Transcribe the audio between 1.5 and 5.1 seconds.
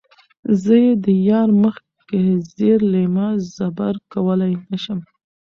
مخکښې زېر لېمۀ زبَر کؤلے نۀ شم